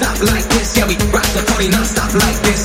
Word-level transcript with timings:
non-stop 0.00 0.32
like 0.32 0.48
this. 0.48 0.76
Yeah, 0.76 0.86
we 0.86 0.96
rock 1.12 1.26
the 1.34 1.44
party 1.46 1.68
non-stop 1.68 2.12
like 2.14 2.40
this. 2.42 2.63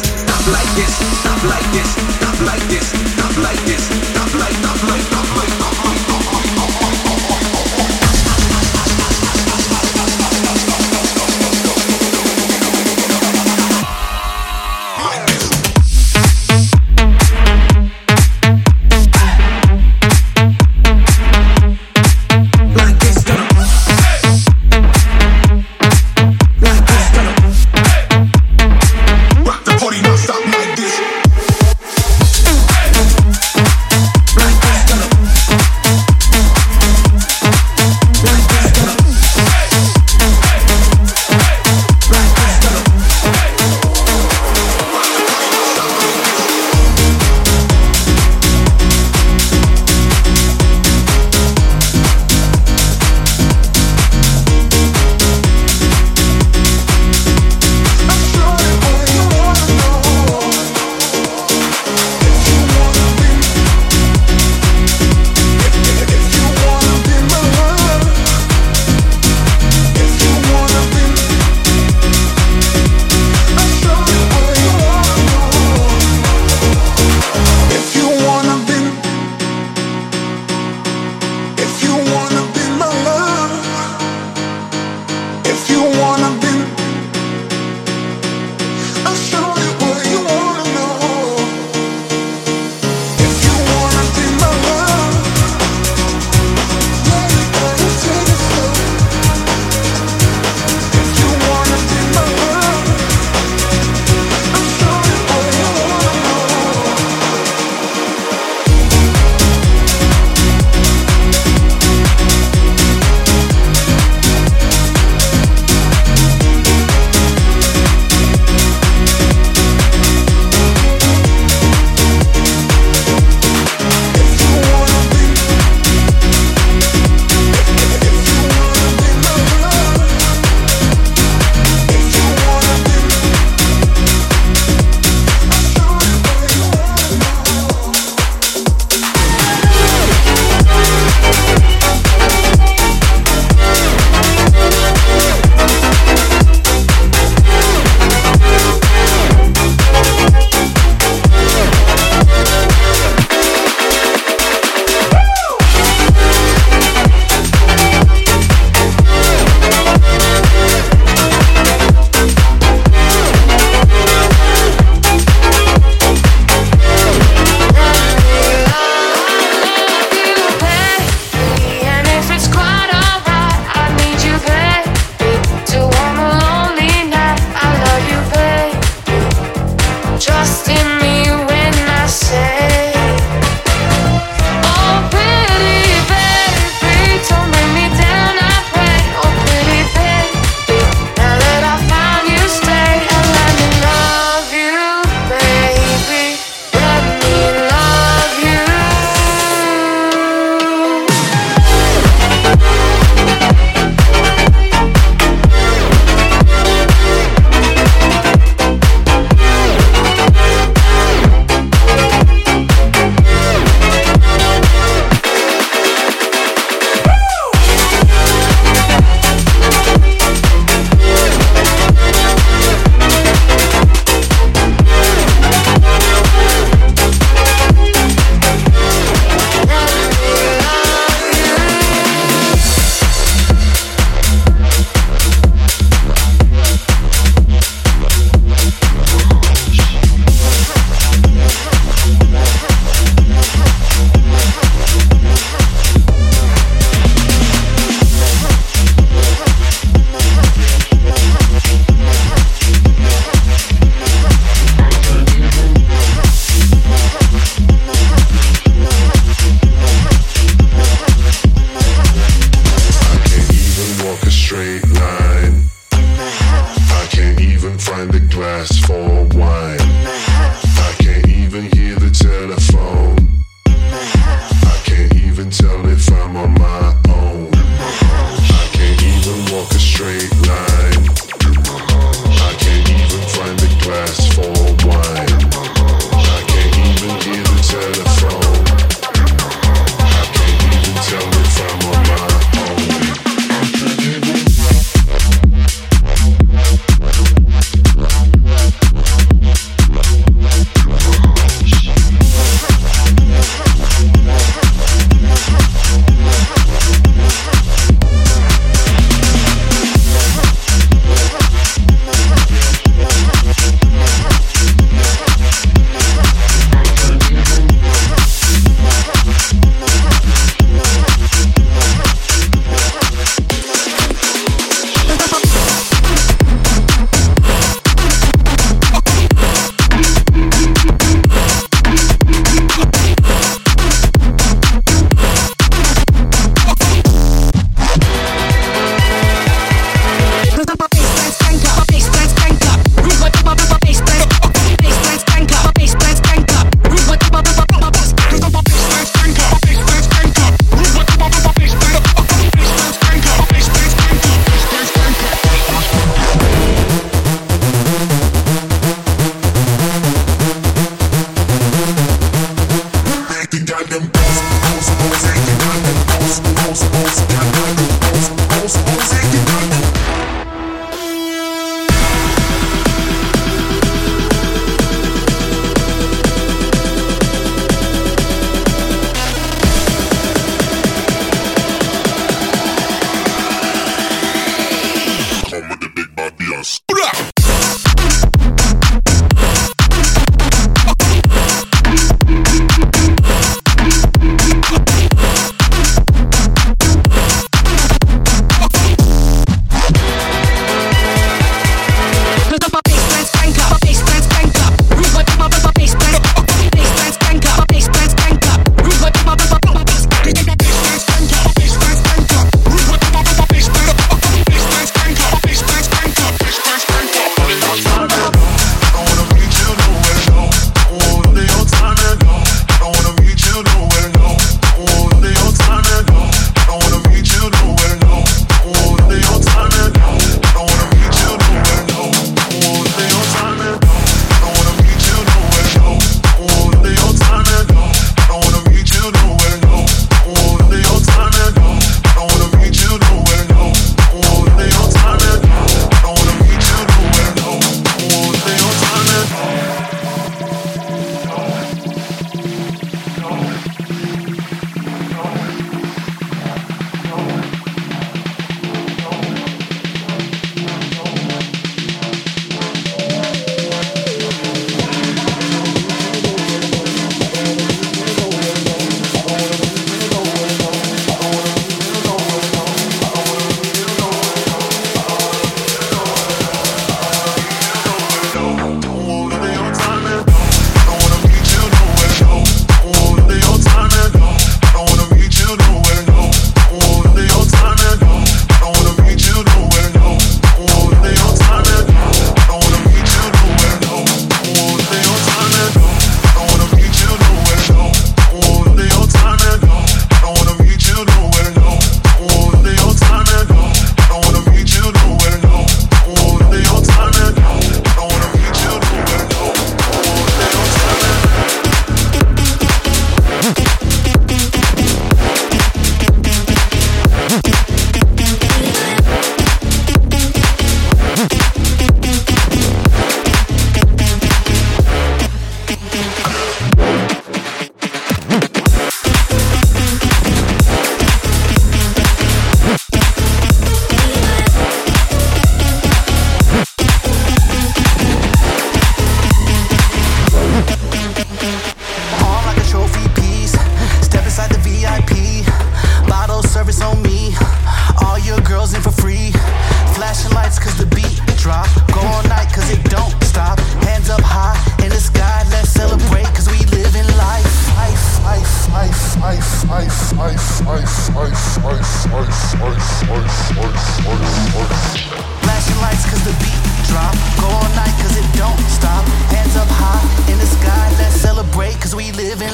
Flashing 565.40 565.80
lights 565.80 566.06
cause 566.12 566.24
the 566.26 566.36
beat 566.44 566.60
drop. 566.90 567.16
Go 567.40 567.48
all 567.48 567.70
night 567.74 567.96
cause 568.02 568.18
it 568.18 568.28
don't 568.38 568.60
stop. 568.68 569.06
Hands 569.32 569.56
up 569.56 569.70
high 569.72 570.04
in 570.30 570.38
the 570.38 570.46
sky. 570.46 570.92
Let's 571.00 571.16
celebrate 571.16 571.80
cause 571.80 571.96
we 571.96 572.12
live 572.12 572.42
in 572.42 572.52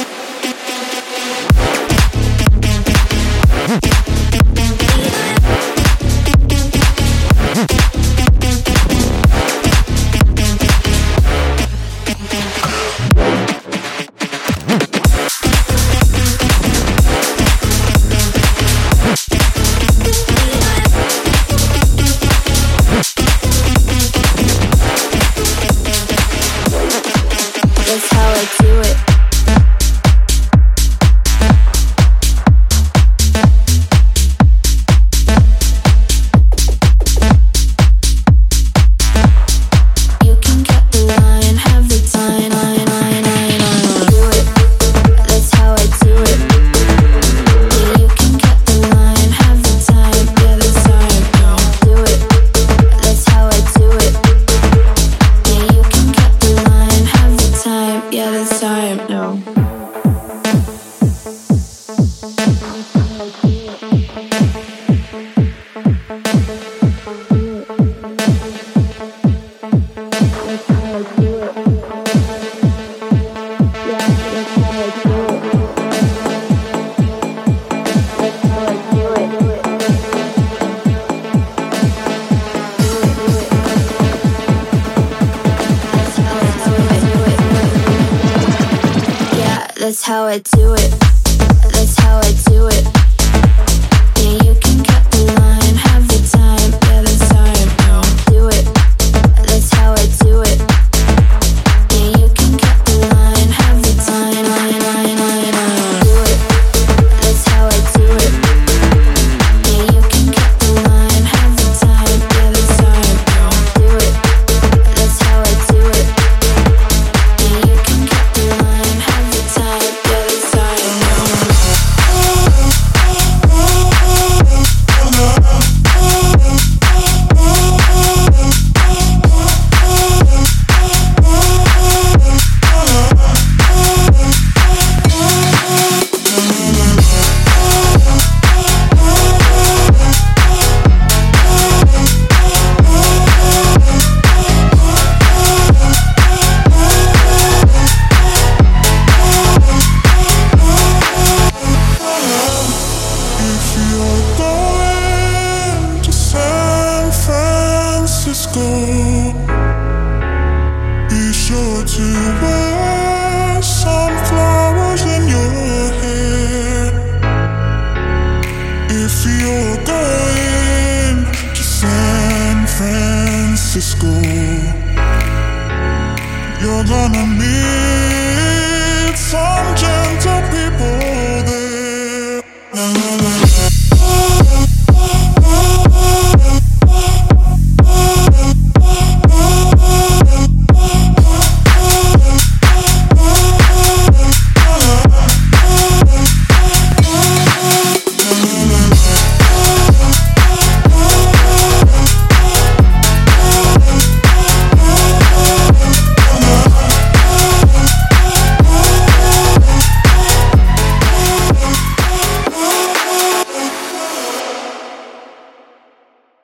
life. 0.00 0.13